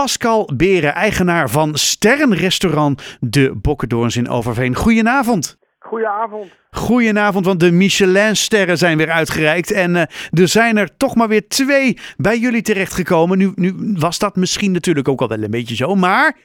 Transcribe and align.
Pascal 0.00 0.50
Beren, 0.56 0.94
eigenaar 0.94 1.48
van 1.48 1.74
Sterrenrestaurant 1.74 3.18
De 3.20 3.54
Bokkendoorns 3.54 4.16
in 4.16 4.28
Overveen. 4.28 4.74
Goedenavond. 4.74 5.58
Goedenavond. 5.78 6.56
Goedenavond, 6.70 7.46
want 7.46 7.60
de 7.60 7.72
Michelin-sterren 7.72 8.76
zijn 8.76 8.96
weer 8.96 9.10
uitgereikt. 9.10 9.72
En 9.72 9.90
uh, 9.90 10.00
er 10.42 10.48
zijn 10.48 10.76
er 10.76 10.96
toch 10.96 11.14
maar 11.16 11.28
weer 11.28 11.48
twee 11.48 11.98
bij 12.16 12.36
jullie 12.36 12.62
terechtgekomen. 12.62 13.38
Nu, 13.38 13.52
nu 13.54 13.72
was 13.98 14.18
dat 14.18 14.36
misschien 14.36 14.72
natuurlijk 14.72 15.08
ook 15.08 15.20
al 15.20 15.28
wel 15.28 15.42
een 15.42 15.50
beetje 15.50 15.74
zo, 15.74 15.94
maar 15.94 16.36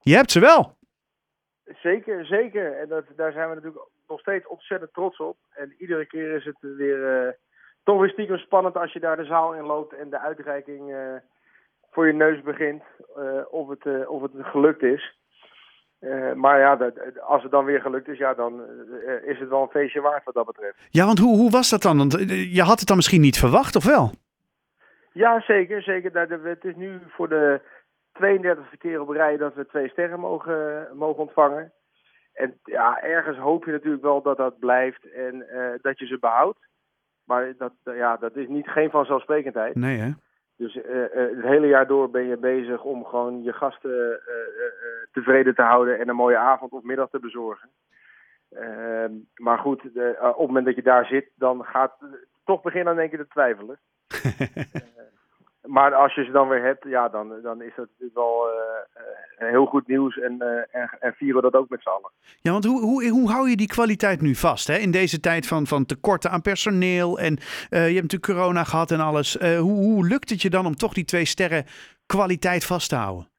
je 0.00 0.14
hebt 0.14 0.30
ze 0.30 0.40
wel. 0.40 0.76
Zeker, 1.82 2.26
zeker. 2.26 2.78
En 2.80 2.88
dat, 2.88 3.04
daar 3.16 3.32
zijn 3.32 3.48
we 3.48 3.54
natuurlijk 3.54 3.84
nog 4.08 4.20
steeds 4.20 4.46
ontzettend 4.46 4.92
trots 4.92 5.18
op. 5.18 5.36
En 5.54 5.74
iedere 5.78 6.06
keer 6.06 6.34
is 6.34 6.44
het 6.44 6.56
weer 6.60 7.26
uh, 7.26 7.32
toch 7.84 8.00
weer 8.00 8.10
stiekem 8.10 8.38
spannend 8.38 8.76
als 8.76 8.92
je 8.92 9.00
daar 9.00 9.16
de 9.16 9.24
zaal 9.24 9.54
in 9.54 9.64
loopt 9.64 9.94
en 9.94 10.10
de 10.10 10.18
uitreiking 10.18 10.90
uh, 10.90 10.96
voor 11.94 12.06
je 12.06 12.12
neus 12.12 12.42
begint. 12.42 12.82
of, 13.50 13.68
het, 13.68 14.06
of 14.06 14.22
het 14.22 14.32
gelukt 14.36 14.82
is. 14.82 15.14
Uh, 16.04 16.32
maar 16.32 16.58
ja, 16.58 16.76
dat, 16.76 17.20
als 17.20 17.42
het 17.42 17.50
dan 17.52 17.64
weer 17.64 17.80
gelukt 17.80 18.08
is, 18.08 18.18
ja, 18.18 18.34
dan 18.34 18.60
uh, 18.60 19.28
is 19.28 19.38
het 19.38 19.48
wel 19.48 19.62
een 19.62 19.68
feestje 19.68 20.00
waard 20.00 20.24
wat 20.24 20.34
dat 20.34 20.46
betreft. 20.46 20.86
Ja, 20.90 21.06
want 21.06 21.18
hoe, 21.18 21.36
hoe 21.36 21.50
was 21.50 21.70
dat 21.70 21.82
dan? 21.82 21.96
Want 21.96 22.12
je 22.52 22.62
had 22.62 22.78
het 22.78 22.88
dan 22.88 22.96
misschien 22.96 23.20
niet 23.20 23.38
verwacht, 23.38 23.76
of 23.76 23.84
wel? 23.84 24.10
Ja, 25.12 25.40
zeker. 25.40 25.82
zeker. 25.82 26.28
Het 26.42 26.64
is 26.64 26.74
nu 26.76 27.00
voor 27.08 27.28
de 27.28 27.60
32e 28.12 28.78
keer 28.78 29.00
op 29.00 29.08
rij 29.08 29.36
dat 29.36 29.54
we 29.54 29.66
twee 29.66 29.88
sterren 29.88 30.20
mogen, 30.20 30.88
mogen 30.94 31.22
ontvangen. 31.22 31.72
En 32.32 32.58
ja, 32.64 33.02
ergens 33.02 33.38
hoop 33.38 33.64
je 33.64 33.72
natuurlijk 33.72 34.02
wel 34.02 34.22
dat 34.22 34.36
dat 34.36 34.58
blijft 34.58 35.12
en 35.12 35.34
uh, 35.34 35.68
dat 35.82 35.98
je 35.98 36.06
ze 36.06 36.18
behoudt. 36.18 36.58
Maar 37.24 37.54
dat, 37.58 37.72
ja, 37.84 38.16
dat 38.16 38.36
is 38.36 38.48
niet, 38.48 38.68
geen 38.68 38.90
vanzelfsprekendheid. 38.90 39.74
Nee, 39.74 39.98
hè? 39.98 40.10
Dus 40.56 40.74
uh, 40.74 40.82
uh, 40.84 41.10
het 41.12 41.42
hele 41.42 41.66
jaar 41.66 41.86
door 41.86 42.10
ben 42.10 42.26
je 42.26 42.36
bezig 42.36 42.82
om 42.82 43.04
gewoon 43.04 43.42
je 43.42 43.52
gasten 43.52 43.90
uh, 43.90 44.34
tevreden 45.12 45.54
te 45.54 45.62
houden 45.62 45.98
en 45.98 46.08
een 46.08 46.16
mooie 46.16 46.36
avond 46.36 46.72
of 46.72 46.82
middag 46.82 47.10
te 47.10 47.18
bezorgen. 47.18 47.70
Ehm, 48.50 49.12
maar 49.34 49.58
goed, 49.58 49.84
op 49.84 49.94
het 50.18 50.36
moment 50.36 50.66
dat 50.66 50.74
je 50.74 50.82
daar 50.82 51.06
zit, 51.06 51.30
dan 51.34 51.64
gaat 51.64 51.94
toch 52.44 52.62
beginnen 52.62 52.88
aan 52.88 52.98
denken 52.98 53.18
te 53.18 53.26
twijfelen. 53.28 53.78
maar 55.66 55.94
als 55.94 56.14
je 56.14 56.24
ze 56.24 56.30
dan 56.30 56.48
weer 56.48 56.62
hebt, 56.62 56.84
ja, 56.84 57.08
dan, 57.08 57.32
dan 57.42 57.62
is 57.62 57.72
dat 57.76 57.86
natuurlijk 57.86 58.14
wel 58.14 58.46
heel 59.36 59.66
goed 59.66 59.86
nieuws 59.86 60.18
en, 60.18 60.40
en, 60.70 60.90
en, 61.00 61.12
vieren 61.12 61.36
we 61.36 61.50
dat 61.50 61.60
ook 61.60 61.68
met 61.68 61.82
z'n 61.82 61.88
allen. 61.88 62.10
Ja, 62.40 62.52
want 62.52 62.64
hoe, 62.64 62.80
hoe, 62.80 63.08
hoe 63.08 63.30
hou 63.30 63.48
je 63.48 63.56
die 63.56 63.66
kwaliteit 63.66 64.20
nu 64.20 64.34
vast 64.34 64.66
hè? 64.66 64.76
in 64.76 64.90
deze 64.90 65.20
tijd 65.20 65.46
van, 65.46 65.66
van 65.66 65.86
tekorten 65.86 66.30
aan 66.30 66.42
personeel 66.42 67.18
en 67.18 67.38
je 67.70 67.76
hebt 67.76 68.12
natuurlijk 68.12 68.32
corona 68.32 68.64
gehad 68.64 68.90
en 68.90 69.00
alles. 69.00 69.38
hoe, 69.40 69.84
hoe 69.84 70.06
lukt 70.06 70.30
het 70.30 70.42
je 70.42 70.50
dan 70.50 70.66
om 70.66 70.74
toch 70.74 70.92
die 70.92 71.04
twee 71.04 71.24
sterren 71.24 71.64
kwaliteit 72.06 72.64
vast 72.66 72.88
te 72.88 72.96
houden? 72.96 73.32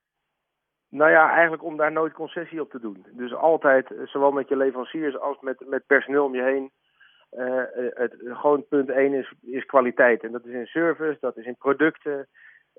Nou 0.90 1.12
ja, 1.12 1.32
eigenlijk 1.32 1.64
om 1.64 1.78
daar 1.78 1.92
nooit 1.92 2.14
concessie 2.14 2.62
op 2.62 2.72
te 2.72 2.80
doen. 2.80 3.06
Dus 3.12 3.34
altijd, 3.34 3.94
zowel 4.04 4.32
met 4.32 4.48
je 4.50 4.58
leveranciers 4.58 5.20
als 5.20 5.38
met, 5.42 5.64
met 5.68 5.86
personeel 5.88 6.26
om 6.26 6.36
je 6.36 6.44
heen. 6.44 6.72
Uh, 7.38 7.62
het, 7.94 8.16
gewoon 8.20 8.68
punt 8.68 8.90
1 8.90 9.14
is, 9.14 9.34
is 9.42 9.66
kwaliteit. 9.66 10.24
En 10.24 10.32
dat 10.32 10.46
is 10.46 10.54
in 10.54 10.66
service, 10.66 11.18
dat 11.20 11.38
is 11.38 11.46
in 11.46 11.56
producten. 11.56 12.28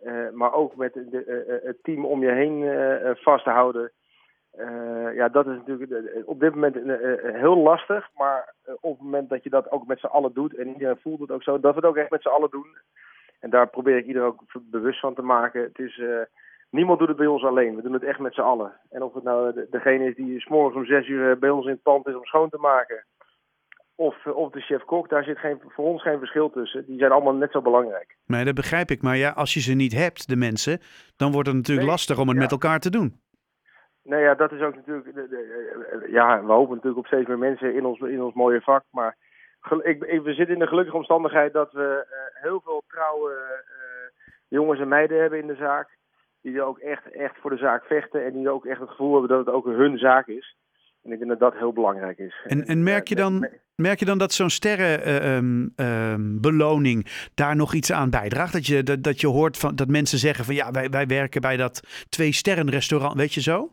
Uh, 0.05 0.31
maar 0.31 0.53
ook 0.53 0.77
met 0.77 0.93
de, 0.93 1.61
het 1.65 1.77
team 1.83 2.05
om 2.05 2.23
je 2.23 2.31
heen 2.31 2.65
vast 3.17 3.45
te 3.45 3.51
houden. 3.51 3.93
ja, 5.15 5.29
dat 5.29 5.47
is 5.47 5.57
natuurlijk 5.57 6.23
op 6.25 6.41
dit 6.41 6.55
moment 6.55 6.75
heel 7.23 7.57
lastig. 7.57 8.09
Maar 8.17 8.55
op 8.81 8.93
het 8.93 9.03
moment 9.03 9.29
dat 9.29 9.43
je 9.43 9.51
dat 9.51 9.71
ook 9.71 9.87
met 9.87 10.01
z'n 10.01 10.07
allen 10.07 10.33
doet. 10.35 10.55
En 10.57 10.69
iedereen 10.69 10.99
voelt 11.01 11.21
het 11.21 11.31
ook 11.31 11.43
zo. 11.43 11.61
Dat 11.61 11.75
we 11.75 11.81
het 11.81 11.89
ook 11.89 11.97
echt 11.97 12.11
met 12.11 12.23
z'n 12.23 12.29
allen 12.29 12.51
doen. 12.51 12.77
En 13.41 13.51
daar 13.51 13.69
probeer 13.69 13.97
ik 13.97 14.07
iedereen 14.07 14.29
ook 14.29 14.43
bewust 14.71 15.01
van 15.01 15.15
te 15.15 15.23
maken. 15.23 15.63
Het 15.63 15.79
is 15.79 16.01
niemand 16.71 16.99
doet 16.99 17.09
het 17.09 17.17
bij 17.17 17.27
ons 17.27 17.45
alleen. 17.45 17.77
We 17.77 17.83
doen 17.83 17.93
het 17.93 18.05
echt 18.05 18.19
met 18.19 18.35
z'n 18.35 18.41
allen. 18.41 18.73
En 18.91 19.03
of 19.03 19.15
het 19.15 19.25
nou 19.25 19.53
de, 19.53 19.67
degene 19.71 20.05
is 20.05 20.15
die 20.15 20.45
morgens 20.49 20.77
om 20.77 20.87
zes 20.87 21.09
uur 21.09 21.39
bij 21.39 21.51
ons 21.51 21.65
in 21.65 21.73
het 21.73 21.83
pand 21.83 22.07
is 22.07 22.15
om 22.15 22.25
schoon 22.25 22.51
te 22.51 22.59
maken. 22.59 23.05
Of, 23.99 24.27
of 24.27 24.51
de 24.51 24.61
chef-kok, 24.61 25.09
daar 25.09 25.25
zit 25.25 25.39
geen, 25.39 25.61
voor 25.69 25.85
ons 25.85 26.03
geen 26.03 26.19
verschil 26.19 26.51
tussen. 26.51 26.87
Die 26.87 26.99
zijn 26.99 27.11
allemaal 27.13 27.35
net 27.35 27.51
zo 27.53 27.61
belangrijk. 27.63 28.17
Nee, 28.27 28.45
dat 28.45 28.55
begrijp 28.55 28.91
ik. 28.91 29.03
Maar 29.03 29.17
ja, 29.17 29.31
als 29.31 29.55
je 29.55 29.61
ze 29.61 29.73
niet 29.75 29.93
hebt, 29.93 30.29
de 30.29 30.37
mensen, 30.37 30.79
dan 31.17 31.33
wordt 31.33 31.49
het 31.49 31.57
natuurlijk 31.57 31.87
Nee, 31.87 31.97
lastig 31.97 32.19
om 32.19 32.27
het 32.29 32.37
ja. 32.37 32.43
met 32.43 32.51
elkaar 32.53 32.79
te 32.79 32.91
doen. 32.91 33.21
Nou 34.03 34.23
ja, 34.23 34.35
dat 34.35 34.53
is 34.53 34.61
ook 34.61 34.75
natuurlijk. 34.75 35.15
de- 35.15 36.07
ja, 36.11 36.45
we 36.45 36.53
hopen 36.53 36.75
natuurlijk 36.75 36.99
op 36.99 37.07
steeds 37.07 37.29
meer 37.29 37.39
mensen 37.39 37.75
in 37.75 37.85
ons, 37.85 38.01
in 38.01 38.23
ons 38.23 38.35
mooie 38.35 38.61
vak. 38.61 38.85
Maar 38.91 39.17
ik, 39.83 40.03
ik- 40.05 40.23
we 40.23 40.33
zitten 40.35 40.55
in 40.55 40.61
de 40.61 40.67
gelukkige 40.67 40.97
omstandigheid 40.97 41.53
dat 41.53 41.73
we 41.73 42.07
eh, 42.09 42.43
heel 42.43 42.61
veel 42.65 42.83
trouwe 42.89 43.31
eh, 43.33 44.25
jongens 44.49 44.81
en 44.81 44.89
meiden 44.89 45.21
hebben 45.21 45.39
in 45.39 45.47
de 45.47 45.55
zaak. 45.57 45.89
Die 46.43 46.57
er 46.57 46.63
ook 46.65 46.79
echt, 46.79 47.11
echt 47.11 47.37
voor 47.41 47.51
de 47.51 47.57
zaak 47.57 47.85
vechten. 47.85 48.25
En 48.25 48.33
die 48.33 48.51
ook 48.51 48.67
echt 48.67 48.81
het 48.81 48.89
gevoel 48.91 49.13
hebben 49.13 49.37
dat 49.37 49.47
het 49.47 49.55
ook 49.55 49.65
hun 49.67 49.99
zaak 49.99 50.27
is. 50.27 50.57
En 51.03 51.13
ik 51.13 51.19
denk 51.19 51.31
dat 51.31 51.41
dat 51.41 51.55
heel 51.59 51.73
belangrijk 51.73 52.19
is. 52.19 52.41
En, 52.47 52.65
en 52.65 52.83
merk, 52.83 53.09
je 53.09 53.15
dan, 53.15 53.49
merk 53.77 53.99
je 53.99 54.05
dan 54.05 54.19
dat 54.19 54.33
zo'n 54.33 54.51
sterrenbeloning 54.51 57.07
daar 57.35 57.57
nog 57.57 57.75
iets 57.75 57.93
aan 57.93 58.11
bijdraagt? 58.11 58.53
Dat 58.53 58.67
je, 58.67 58.83
dat, 58.83 59.03
dat 59.03 59.21
je 59.21 59.27
hoort 59.27 59.57
van, 59.57 59.75
dat 59.75 59.89
mensen 59.89 60.19
zeggen 60.19 60.45
van 60.45 60.55
ja, 60.55 60.71
wij, 60.71 60.91
wij 60.91 61.07
werken 61.07 61.41
bij 61.41 61.57
dat 61.57 62.05
twee 62.09 62.33
sterren 62.33 62.71
restaurant, 62.71 63.15
weet 63.15 63.35
je 63.35 63.41
zo? 63.41 63.71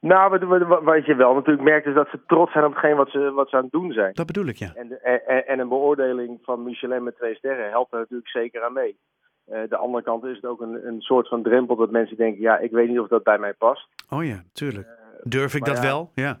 Nou, 0.00 0.38
wat, 0.82 1.06
je 1.06 1.14
wel 1.14 1.34
natuurlijk 1.34 1.64
merkt 1.64 1.86
is 1.86 1.94
dat 1.94 2.08
ze 2.10 2.20
trots 2.26 2.52
zijn 2.52 2.64
op 2.64 2.72
hetgeen 2.72 2.96
wat 2.96 3.10
ze, 3.10 3.32
wat 3.34 3.48
ze 3.48 3.56
aan 3.56 3.62
het 3.62 3.72
doen 3.72 3.92
zijn. 3.92 4.14
Dat 4.14 4.26
bedoel 4.26 4.46
ik, 4.46 4.56
ja. 4.56 4.72
En, 4.74 5.02
en, 5.02 5.46
en 5.46 5.58
een 5.58 5.68
beoordeling 5.68 6.38
van 6.42 6.62
Michelin 6.62 7.02
met 7.02 7.16
twee 7.16 7.34
sterren 7.34 7.70
helpt 7.70 7.92
er 7.92 7.98
natuurlijk 7.98 8.28
zeker 8.28 8.62
aan 8.62 8.72
mee. 8.72 8.98
Eh, 9.44 9.60
de 9.68 9.76
andere 9.76 10.04
kant 10.04 10.24
is 10.24 10.36
het 10.36 10.44
ook 10.44 10.60
een, 10.60 10.86
een 10.86 11.00
soort 11.00 11.28
van 11.28 11.42
drempel 11.42 11.76
dat 11.76 11.90
mensen 11.90 12.16
denken, 12.16 12.40
ja, 12.40 12.58
ik 12.58 12.70
weet 12.70 12.88
niet 12.88 12.98
of 12.98 13.08
dat 13.08 13.22
bij 13.22 13.38
mij 13.38 13.52
past. 13.52 13.88
Oh 14.10 14.24
ja, 14.24 14.42
tuurlijk. 14.52 14.88
Durf 15.22 15.54
ik 15.54 15.64
dat 15.64 15.76
ja. 15.76 15.82
wel? 15.82 16.10
Ja. 16.14 16.40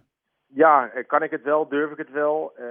Ja, 0.54 0.90
eh, 0.90 1.06
kan 1.06 1.22
ik 1.22 1.30
het 1.30 1.42
wel, 1.42 1.68
durf 1.68 1.90
ik 1.90 1.98
het 1.98 2.10
wel? 2.10 2.52
Eh, 2.56 2.64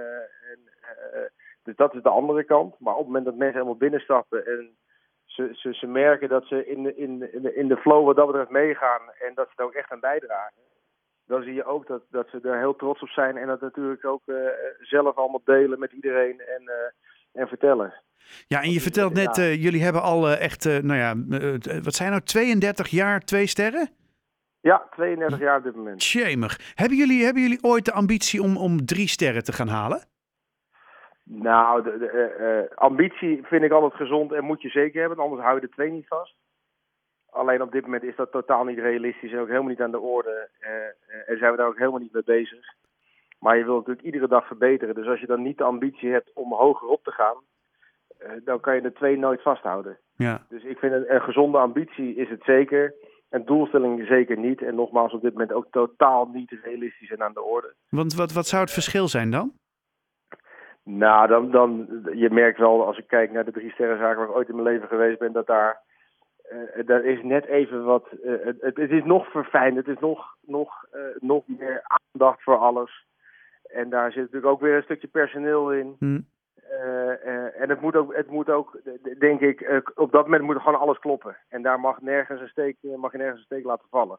en, 0.50 0.58
eh, 0.80 1.20
dus 1.62 1.76
dat 1.76 1.94
is 1.94 2.02
de 2.02 2.08
andere 2.08 2.44
kant. 2.44 2.74
Maar 2.78 2.92
op 2.92 2.98
het 2.98 3.06
moment 3.06 3.24
dat 3.24 3.34
mensen 3.34 3.54
helemaal 3.54 3.76
binnenstappen 3.76 4.46
en 4.46 4.76
ze, 5.24 5.50
ze, 5.52 5.72
ze 5.74 5.86
merken 5.86 6.28
dat 6.28 6.44
ze 6.46 6.66
in 6.66 6.82
de, 6.82 6.96
in, 6.96 7.18
de, 7.18 7.30
in 7.32 7.42
de- 7.42 7.54
in 7.54 7.68
de 7.68 7.76
flow 7.76 8.04
wat 8.06 8.16
dat 8.16 8.26
betreft 8.26 8.50
meegaan 8.50 9.00
en 9.20 9.32
dat 9.34 9.46
ze 9.48 9.54
er 9.56 9.64
ook 9.64 9.72
echt 9.74 9.90
aan 9.90 10.00
bijdragen, 10.00 10.62
dan 11.26 11.42
zie 11.42 11.54
je 11.54 11.64
ook 11.64 11.86
dat, 11.86 12.02
dat 12.10 12.28
ze 12.28 12.40
er 12.42 12.58
heel 12.58 12.76
trots 12.76 13.02
op 13.02 13.08
zijn 13.08 13.36
en 13.36 13.46
dat 13.46 13.60
natuurlijk 13.60 14.04
ook 14.04 14.22
zelf 14.80 15.16
allemaal 15.16 15.40
delen 15.44 15.78
met 15.78 15.92
iedereen 15.92 16.40
en, 16.40 16.70
en 17.32 17.48
vertellen. 17.48 17.94
Ja, 18.46 18.62
en 18.62 18.70
je 18.70 18.80
vertelt 18.80 19.14
net, 19.14 19.36
jullie 19.36 19.82
hebben 19.82 20.02
al 20.02 20.28
echt, 20.28 20.64
nou 20.64 20.94
ja, 20.94 21.14
wat 21.82 21.94
zijn 21.94 22.10
nou, 22.10 22.22
32 22.22 22.88
jaar 22.88 23.20
twee 23.20 23.46
sterren? 23.46 23.88
Ja, 24.70 24.86
32 24.90 25.38
jaar 25.38 25.56
op 25.56 25.62
dit 25.62 25.74
moment. 25.76 25.98
Tjemig. 25.98 26.72
Hebben 26.74 26.96
jullie, 26.96 27.24
hebben 27.24 27.42
jullie 27.42 27.62
ooit 27.62 27.84
de 27.84 27.92
ambitie 27.92 28.42
om, 28.42 28.56
om 28.56 28.86
drie 28.86 29.08
sterren 29.08 29.44
te 29.44 29.52
gaan 29.52 29.68
halen? 29.68 30.04
Nou, 31.24 31.82
de, 31.82 31.98
de, 31.98 32.06
eh, 32.06 32.58
eh, 32.58 32.70
ambitie 32.74 33.42
vind 33.42 33.62
ik 33.62 33.72
altijd 33.72 33.94
gezond 33.94 34.32
en 34.32 34.44
moet 34.44 34.62
je 34.62 34.68
zeker 34.68 35.00
hebben, 35.00 35.18
anders 35.18 35.42
hou 35.42 35.54
je 35.54 35.60
de 35.60 35.68
twee 35.68 35.90
niet 35.90 36.06
vast. 36.06 36.34
Alleen 37.30 37.62
op 37.62 37.72
dit 37.72 37.82
moment 37.82 38.02
is 38.02 38.16
dat 38.16 38.30
totaal 38.30 38.64
niet 38.64 38.78
realistisch 38.78 39.32
en 39.32 39.38
ook 39.38 39.48
helemaal 39.48 39.68
niet 39.68 39.80
aan 39.80 39.90
de 39.90 40.00
orde. 40.00 40.48
eh, 40.60 41.28
en 41.30 41.38
zijn 41.38 41.50
we 41.50 41.56
daar 41.56 41.68
ook 41.68 41.78
helemaal 41.78 42.00
niet 42.00 42.12
mee 42.12 42.24
bezig. 42.24 42.64
Maar 43.38 43.56
je 43.56 43.64
wilt 43.64 43.78
natuurlijk 43.78 44.06
iedere 44.06 44.28
dag 44.28 44.46
verbeteren. 44.46 44.94
Dus 44.94 45.06
als 45.06 45.20
je 45.20 45.26
dan 45.26 45.42
niet 45.42 45.58
de 45.58 45.64
ambitie 45.64 46.10
hebt 46.10 46.30
om 46.34 46.52
hoger 46.52 46.88
op 46.88 47.04
te 47.04 47.10
gaan, 47.10 47.36
dan 48.44 48.60
kan 48.60 48.74
je 48.74 48.80
de 48.80 48.92
twee 48.92 49.18
nooit 49.18 49.42
vasthouden. 49.42 49.98
Ja. 50.16 50.46
Dus 50.48 50.62
ik 50.62 50.78
vind 50.78 50.92
een, 50.92 51.14
een 51.14 51.22
gezonde 51.22 51.58
ambitie 51.58 52.14
is 52.14 52.28
het 52.28 52.42
zeker. 52.44 52.94
Een 53.34 53.44
doelstelling 53.44 54.06
zeker 54.06 54.38
niet. 54.38 54.62
En 54.62 54.74
nogmaals, 54.74 55.12
op 55.12 55.22
dit 55.22 55.32
moment 55.32 55.52
ook 55.52 55.66
totaal 55.70 56.28
niet 56.32 56.56
realistisch 56.62 57.10
en 57.10 57.22
aan 57.22 57.32
de 57.32 57.42
orde. 57.42 57.74
Want 57.88 58.14
wat, 58.14 58.32
wat 58.32 58.46
zou 58.46 58.62
het 58.62 58.72
verschil 58.72 59.08
zijn 59.08 59.30
dan? 59.30 59.52
Nou, 60.84 61.28
dan, 61.28 61.50
dan, 61.50 61.88
je 62.14 62.30
merkt 62.30 62.58
wel 62.58 62.86
als 62.86 62.98
ik 62.98 63.06
kijk 63.06 63.32
naar 63.32 63.44
de 63.44 63.52
drie 63.52 63.70
sterrenzaken 63.70 64.18
waar 64.18 64.28
ik 64.28 64.34
ooit 64.34 64.48
in 64.48 64.54
mijn 64.54 64.66
leven 64.66 64.88
geweest 64.88 65.18
ben, 65.18 65.32
dat 65.32 65.46
daar, 65.46 65.80
eh 66.42 66.86
daar 66.86 67.04
is 67.04 67.22
net 67.22 67.44
even 67.44 67.84
wat, 67.84 68.06
eh, 68.24 68.32
het, 68.44 68.76
het 68.76 68.90
is 68.90 69.04
nog 69.04 69.30
verfijnd, 69.30 69.76
het 69.76 69.88
is 69.88 69.98
nog, 69.98 70.36
nog, 70.40 70.84
eh, 70.90 71.00
nog 71.20 71.44
meer 71.46 71.82
aandacht 71.84 72.42
voor 72.42 72.56
alles. 72.56 73.06
En 73.62 73.90
daar 73.90 74.12
zit 74.12 74.22
natuurlijk 74.22 74.52
ook 74.52 74.60
weer 74.60 74.76
een 74.76 74.82
stukje 74.82 75.08
personeel 75.08 75.72
in. 75.72 75.96
Hm. 75.98 76.20
Eh, 76.70 77.10
eh, 77.26 77.60
en 77.60 77.68
het 77.68 77.80
moet 77.80 77.96
ook, 77.96 78.14
het 78.16 78.30
moet 78.30 78.50
ook 78.50 78.78
denk 79.18 79.40
ik, 79.40 79.60
eh, 79.60 79.78
op 79.94 80.12
dat 80.12 80.24
moment 80.24 80.42
moet 80.42 80.58
gewoon 80.62 80.80
alles 80.80 80.98
kloppen. 80.98 81.36
En 81.48 81.62
daar 81.62 81.80
mag 81.80 82.00
nergens 82.00 82.40
een 82.40 82.48
steek, 82.48 82.76
mag 82.96 83.12
je 83.12 83.18
nergens 83.18 83.38
een 83.38 83.44
steek 83.46 83.64
laten 83.64 83.88
vallen. 83.90 84.18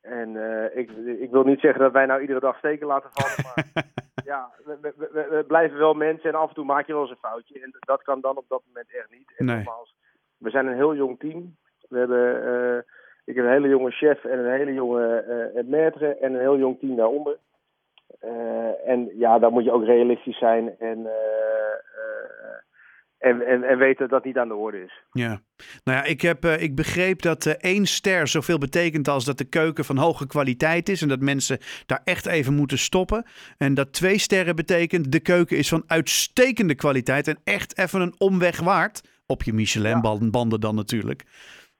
En 0.00 0.36
ik, 0.74 0.90
ik 1.20 1.30
wil 1.30 1.44
niet 1.44 1.60
zeggen 1.60 1.80
dat 1.80 1.92
wij 1.92 2.06
nou 2.06 2.20
iedere 2.20 2.40
dag 2.40 2.58
steken 2.58 2.86
laten 2.86 3.10
vallen, 3.12 3.36
maar 3.74 3.84
ja, 4.32 4.50
we, 4.64 4.78
we, 4.80 4.92
we- 4.96 5.26
we 5.30 5.44
blijven 5.46 5.78
wel 5.78 5.94
mensen 5.94 6.28
en 6.30 6.34
af 6.38 6.48
en 6.48 6.54
toe 6.54 6.64
maak 6.64 6.86
je 6.86 6.92
wel 6.92 7.02
eens 7.02 7.10
een 7.10 7.16
foutje. 7.30 7.60
En 7.60 7.74
dat 7.80 8.02
kan 8.02 8.20
dan 8.20 8.36
op 8.36 8.44
dat 8.48 8.62
moment 8.66 8.94
echt 8.94 9.10
niet. 9.10 9.32
En 9.36 9.44
Nee. 9.44 9.56
nogmaals, 9.56 9.94
we 10.38 10.50
zijn 10.50 10.66
een 10.66 10.74
heel 10.74 10.94
jong 10.94 11.18
team. 11.18 11.56
We 11.88 11.98
hebben, 11.98 12.84
ik 13.24 13.34
heb 13.34 13.44
een 13.44 13.50
hele 13.50 13.68
jonge 13.68 13.90
chef 13.90 14.24
en 14.24 14.38
een 14.38 14.50
hele 14.58 14.72
jonge 14.74 15.16
eh 15.54 15.64
maître 15.64 16.18
en 16.20 16.32
een 16.34 16.40
heel 16.40 16.58
jong 16.58 16.78
team 16.78 16.96
daaronder. 16.96 17.38
Eh, 18.18 18.88
en 18.88 19.10
ja, 19.18 19.38
daar 19.38 19.50
moet 19.50 19.64
je 19.64 19.72
ook 19.72 19.84
realistisch 19.84 20.38
zijn. 20.38 20.78
En 20.78 21.06
eh, 21.06 21.12
eh, 21.94 22.56
En, 23.18 23.46
en, 23.46 23.62
en 23.62 23.78
weten 23.78 23.98
dat 23.98 24.10
dat 24.10 24.24
niet 24.24 24.36
aan 24.36 24.48
de 24.48 24.54
orde 24.54 24.82
is. 24.82 25.02
Ja, 25.12 25.40
nou 25.84 25.98
ja, 25.98 26.04
ik, 26.04 26.20
heb, 26.20 26.44
ik 26.44 26.74
begreep 26.74 27.22
dat 27.22 27.46
één 27.46 27.86
ster 27.86 28.28
zoveel 28.28 28.58
betekent 28.58 29.08
als 29.08 29.24
dat 29.24 29.38
de 29.38 29.48
keuken 29.48 29.84
van 29.84 29.96
hoge 29.96 30.26
kwaliteit 30.26 30.88
is. 30.88 31.02
En 31.02 31.08
dat 31.08 31.20
mensen 31.20 31.58
daar 31.86 32.00
echt 32.04 32.26
even 32.26 32.54
moeten 32.54 32.78
stoppen. 32.78 33.24
En 33.58 33.74
dat 33.74 33.92
twee 33.92 34.18
sterren 34.18 34.56
betekent 34.56 35.12
de 35.12 35.20
keuken 35.20 35.56
is 35.56 35.68
van 35.68 35.84
uitstekende 35.86 36.74
kwaliteit 36.74 37.28
en 37.28 37.38
echt 37.44 37.78
even 37.78 38.00
een 38.00 38.14
omweg 38.18 38.60
waard. 38.60 39.00
Op 39.26 39.42
je 39.42 39.52
Michelin-banden 39.52 40.60
dan 40.60 40.74
natuurlijk. 40.74 41.24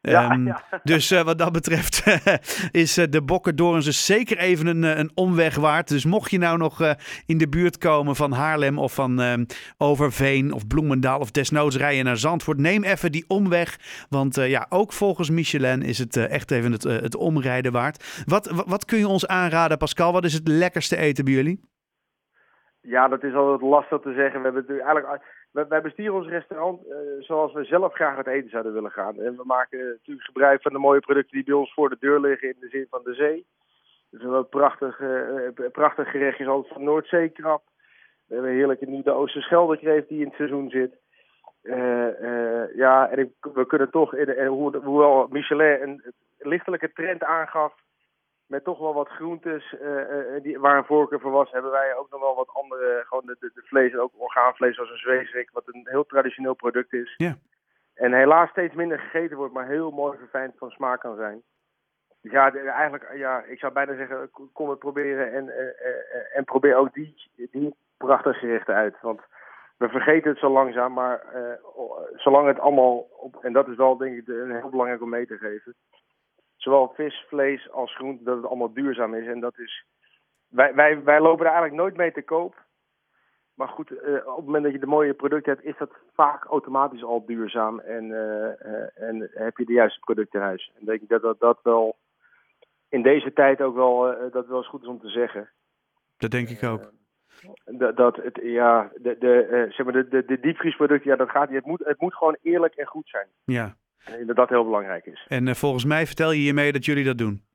Ja, 0.01 0.33
um, 0.33 0.47
ja. 0.47 0.63
Dus 0.83 1.13
uh, 1.13 1.23
wat 1.23 1.39
dat 1.39 1.53
betreft 1.53 2.21
is 2.85 2.99
uh, 2.99 3.05
de 3.11 3.23
Bokkerdorens 3.23 3.85
dus 3.85 4.07
zeker 4.07 4.39
even 4.39 4.67
een, 4.67 4.83
een 4.83 5.11
omweg 5.15 5.57
waard. 5.57 5.89
Dus 5.89 6.05
mocht 6.05 6.31
je 6.31 6.39
nou 6.39 6.59
nog 6.59 6.81
uh, 6.81 6.91
in 7.27 7.39
de 7.39 7.49
buurt 7.49 7.79
komen 7.79 8.17
van 8.17 8.33
Haarlem 8.33 8.79
of 8.79 8.95
van 8.95 9.47
Overveen 9.79 10.53
of 10.53 10.67
Bloemendaal 10.67 11.19
of 11.19 11.31
desnoods 11.31 11.77
rijden 11.77 12.05
naar 12.05 12.17
Zandvoort, 12.17 12.59
neem 12.59 12.85
even 12.85 13.13
die 13.13 13.25
omweg. 13.29 13.77
Want 14.09 14.35
ja, 14.35 14.67
ook 14.69 14.93
volgens 14.93 15.31
Michelin 15.31 15.83
is 15.83 15.99
het 15.99 16.17
echt 16.17 16.51
even 16.51 16.73
het, 16.73 16.83
het 16.83 17.17
omrijden 17.17 17.73
waard. 17.73 18.23
Wat, 18.27 18.65
wat 18.67 18.85
kun 18.85 18.99
je 18.99 19.09
ons 19.09 19.27
aanraden, 19.27 19.79
Pascal? 19.79 20.13
Wat 20.13 20.25
is 20.25 20.33
het 20.33 20.49
lekkerste 20.49 20.97
eten 20.97 21.25
bij 21.25 21.35
jullie? 21.35 21.61
Ja, 22.81 23.09
dat 23.09 23.23
is 23.23 23.35
altijd 23.35 23.61
lastig 23.61 24.01
te 24.01 24.13
zeggen. 24.13 24.39
We 24.39 24.45
hebben 24.45 24.63
natuurlijk 24.63 24.89
eigenlijk 24.89 25.23
wij 25.53 25.81
bestieren 25.81 26.15
ons 26.15 26.29
restaurant 26.29 26.87
uh, 26.87 26.97
zoals 27.19 27.53
we 27.53 27.65
zelf 27.65 27.95
graag 27.95 28.17
het 28.17 28.27
eten 28.27 28.51
zouden 28.51 28.73
willen 28.73 28.91
gaan. 28.91 29.21
En 29.21 29.37
we 29.37 29.43
maken 29.45 29.79
natuurlijk 29.79 30.27
gebruik 30.27 30.63
van 30.63 30.73
de 30.73 30.79
mooie 30.79 31.01
producten 31.01 31.33
die 31.33 31.45
bij 31.45 31.55
ons 31.55 31.73
voor 31.73 31.89
de 31.89 31.97
deur 32.01 32.21
liggen 32.21 32.49
in 32.49 32.57
de 32.61 32.69
zin 32.69 32.87
van 32.91 33.01
de 33.05 33.15
zee. 33.15 33.47
Dus 34.11 34.23
een 34.23 34.49
prachtig, 34.49 35.01
uh, 35.01 35.71
prachtig 35.73 36.11
gerecht 36.11 36.41
is 36.41 36.47
altijd 36.47 36.73
van 36.73 36.85
Noordzeekrab. 36.85 37.63
We 38.27 38.35
hebben 38.35 38.53
heerlijk 38.53 38.87
nu 38.87 39.03
de 39.03 39.11
Oosterscheldekreeft 39.11 40.09
die 40.09 40.21
in 40.21 40.27
het 40.27 40.35
seizoen 40.35 40.71
zit. 40.71 40.95
Ja, 42.75 43.09
en 43.09 43.35
we 43.41 43.67
kunnen 43.67 43.91
toch, 43.91 44.15
in, 44.15 44.29
en 44.29 44.47
hoewel 44.47 45.27
Michelin 45.31 45.83
een 45.83 46.03
lichtelijke 46.39 46.93
trend 46.93 47.25
aangaf 47.25 47.75
met 48.49 48.65
toch 48.65 48.79
wel 48.79 48.95
wat 48.95 49.09
groentes 49.09 49.73
uh, 49.73 50.11
uh, 50.11 50.43
die, 50.43 50.59
waar 50.59 50.77
een 50.77 50.85
voorkeur 50.85 51.21
voor 51.21 51.31
was, 51.31 51.51
hebben 51.51 51.71
wij 51.71 51.97
ook 51.97 52.11
nog 52.11 52.21
wel 52.21 52.35
wat 52.35 52.49
andere, 52.53 53.05
gewoon 53.07 53.27
de, 53.27 53.37
de, 53.41 53.51
de 53.55 53.63
vlees, 53.65 53.97
ook 53.97 54.13
orgaanvlees 54.17 54.75
zoals 54.75 54.91
een 54.91 54.97
zweesrik, 54.97 55.51
wat 55.53 55.63
een 55.67 55.87
heel 55.91 56.07
traditioneel 56.07 56.55
product 56.55 56.93
is. 56.93 57.15
Ja. 57.17 57.37
En 57.95 58.13
helaas 58.13 58.51
steeds 58.51 58.75
minder 58.75 58.99
gegeten 58.99 59.37
wordt, 59.37 59.53
maar 59.53 59.67
heel 59.67 59.91
mooi 59.91 60.19
verfijnd 60.19 60.55
van 60.59 60.71
smaak 60.71 61.01
kan 61.01 61.17
zijn. 61.17 61.43
Dus 62.21 62.33
ja, 62.33 62.51
de, 62.51 62.59
eigenlijk, 62.59 63.17
ja, 63.17 63.43
ik 63.43 63.59
zou 63.59 63.73
bijna 63.73 63.97
zeggen, 63.97 64.31
kom 64.53 64.69
het 64.71 64.79
proberen 64.79 65.33
en, 65.33 65.47
uh, 65.47 66.37
en 66.37 66.45
probeer 66.45 66.77
ook 66.77 66.95
die, 66.95 67.15
die 67.51 67.75
prachtige 67.97 68.39
gerechten 68.39 68.75
uit. 68.75 69.01
Want 69.01 69.21
we 69.77 69.89
vergeten 69.89 70.31
het 70.31 70.39
zo 70.39 70.51
langzaam, 70.51 70.93
maar 70.93 71.23
zolang 72.15 72.47
het 72.47 72.59
allemaal, 72.59 72.97
op, 72.99 73.45
en 73.45 73.53
dat 73.53 73.69
is 73.69 73.77
wel 73.77 73.97
denk 73.97 74.17
ik 74.17 74.29
een 74.29 74.57
heel 74.57 74.71
belangrijk 74.71 75.03
om 75.03 75.09
mee 75.09 75.27
te 75.27 75.37
geven, 75.37 75.75
zowel 76.69 76.93
vis, 76.95 77.25
vlees 77.29 77.71
als 77.71 77.95
groente, 77.95 78.25
dat 78.25 78.37
het 78.37 78.47
allemaal 78.47 78.73
duurzaam 78.73 79.15
is. 79.15 79.27
En 79.27 79.41
dat 79.41 79.59
is. 79.59 79.85
Wij, 80.49 80.75
wij, 80.75 81.03
wij 81.03 81.21
lopen 81.21 81.47
er 81.47 81.53
eigenlijk 81.53 81.81
nooit 81.83 81.97
mee 81.97 82.13
te 82.13 82.23
koop. 82.23 82.67
Maar 83.55 83.69
goed, 83.69 83.91
uh, 83.91 83.99
op 84.27 84.37
het 84.37 84.45
moment 84.45 84.65
dat 84.65 84.73
je 84.73 84.79
de 84.79 84.87
mooie 84.87 85.15
producten 85.15 85.53
hebt, 85.53 85.65
is 85.65 85.77
dat 85.79 85.91
vaak 86.15 86.45
automatisch 86.45 87.05
al 87.05 87.27
duurzaam. 87.27 87.79
En, 87.79 88.05
uh, 88.05 88.19
uh, 88.19 89.03
en 89.09 89.31
heb 89.33 89.57
je 89.57 89.65
de 89.65 89.73
juiste 89.73 90.01
producten 90.01 90.41
in 90.41 90.47
huis. 90.47 90.73
En 90.79 90.87
denk 90.87 91.01
ik 91.01 91.09
dat 91.09 91.23
dat, 91.23 91.41
dat 91.41 91.59
wel 91.63 91.97
in 92.89 93.03
deze 93.03 93.33
tijd 93.33 93.61
ook 93.61 93.75
wel, 93.75 94.31
dat 94.31 94.47
wel 94.47 94.57
eens 94.57 94.69
goed 94.69 94.83
is 94.83 94.89
om 94.89 95.01
te 95.01 95.09
zeggen. 95.09 95.51
Dat 96.17 96.31
denk 96.31 96.49
ik 96.49 96.63
ook. 96.63 96.93
Dat, 97.65 97.97
dat 97.97 98.17
het, 98.17 98.39
ja, 98.43 98.91
de, 98.95 99.17
de, 99.19 99.67
zeg 99.69 99.87
maar 99.87 99.95
de, 99.95 100.09
de, 100.09 100.25
de 100.25 100.41
diepvriesproducten, 100.41 101.11
ja, 101.11 101.17
dat 101.17 101.31
gaat 101.31 101.49
niet. 101.49 101.59
Het 101.59 101.67
moet, 101.67 101.85
het 101.85 102.01
moet 102.01 102.15
gewoon 102.15 102.37
eerlijk 102.43 102.75
en 102.75 102.87
goed 102.87 103.09
zijn. 103.09 103.29
Ja. 103.45 103.77
En 104.05 104.27
dat 104.27 104.37
dat 104.37 104.49
heel 104.49 104.65
belangrijk 104.65 105.07
is. 105.07 105.25
En 105.29 105.47
uh, 105.47 105.55
volgens 105.55 105.85
mij 105.85 106.07
vertel 106.07 106.33
je 106.33 106.39
hiermee 106.39 106.73
dat 106.73 106.85
jullie 106.85 107.05
dat 107.05 107.19
doen. 107.19 107.47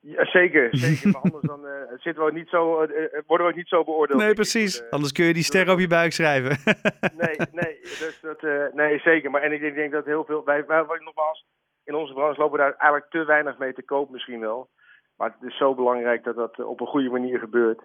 Ja, 0.00 0.24
zeker, 0.24 0.68
zeker. 0.76 1.10
maar 1.10 1.20
anders 1.20 1.44
dan, 1.46 1.64
uh, 1.64 1.72
zitten 1.88 2.22
we 2.22 2.28
ook 2.30 2.36
niet 2.36 2.48
zo, 2.48 2.82
uh, 2.82 2.88
worden 3.26 3.46
we 3.46 3.52
ook 3.52 3.58
niet 3.58 3.68
zo 3.68 3.84
beoordeeld. 3.84 4.20
Nee, 4.20 4.34
precies. 4.34 4.80
Ik, 4.80 4.90
anders 4.90 5.12
kun 5.12 5.24
je 5.24 5.34
die 5.34 5.42
ster 5.42 5.70
op 5.70 5.78
je 5.78 5.86
buik 5.86 6.12
schrijven. 6.12 6.56
nee, 7.24 7.36
nee, 7.52 7.78
dus 7.80 8.18
dat, 8.22 8.72
nee, 8.72 8.98
zeker. 8.98 9.30
Maar 9.30 9.42
en 9.42 9.52
ik 9.52 9.60
denk, 9.60 9.74
denk 9.74 9.92
dat 9.92 10.04
heel 10.04 10.24
veel... 10.24 10.44
Wij, 10.44 10.66
wij, 10.66 10.84
nogmaals, 10.98 11.46
in 11.84 11.94
onze 11.94 12.12
branche 12.12 12.40
lopen 12.40 12.58
daar 12.58 12.74
eigenlijk 12.76 13.10
te 13.10 13.24
weinig 13.24 13.58
mee 13.58 13.72
te 13.72 13.82
koop 13.82 14.10
misschien 14.10 14.40
wel. 14.40 14.68
Maar 15.16 15.34
het 15.38 15.50
is 15.50 15.56
zo 15.56 15.74
belangrijk 15.74 16.24
dat 16.24 16.36
dat 16.36 16.64
op 16.64 16.80
een 16.80 16.86
goede 16.86 17.10
manier 17.10 17.38
gebeurt. 17.38 17.80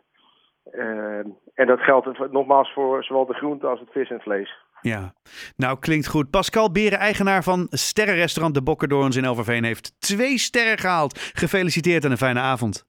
En 1.61 1.67
dat 1.67 1.79
geldt 1.79 2.31
nogmaals 2.31 2.73
voor 2.73 3.03
zowel 3.03 3.25
de 3.25 3.33
groente 3.33 3.67
als 3.67 3.79
het 3.79 3.91
vis 3.91 4.09
en 4.09 4.19
vlees. 4.19 4.57
Ja, 4.81 5.13
nou 5.55 5.79
klinkt 5.79 6.07
goed. 6.07 6.29
Pascal 6.29 6.71
Beren, 6.71 6.99
eigenaar 6.99 7.43
van 7.43 7.67
sterrenrestaurant 7.69 8.55
De 8.55 8.63
Bokkerdorens 8.63 9.15
in 9.15 9.27
Overveen, 9.27 9.63
heeft 9.63 9.99
twee 9.99 10.37
sterren 10.37 10.77
gehaald. 10.77 11.19
Gefeliciteerd 11.19 12.05
en 12.05 12.11
een 12.11 12.17
fijne 12.17 12.39
avond. 12.39 12.85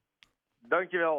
Dankjewel. 0.59 1.11